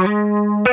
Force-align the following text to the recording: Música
Música 0.00 0.69